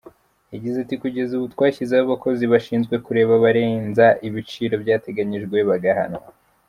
Yagize 0.53 0.77
ati 0.79 0.95
“Kugeza 1.03 1.31
ubu 1.37 1.47
twashyizeho 1.53 2.01
abakozi 2.05 2.43
bashinzwe 2.53 2.95
kureba 3.05 3.31
abarenza 3.39 4.05
ibiciro 4.27 4.75
byatenganyijwe 4.83 5.57
bagahanwa. 5.69 6.27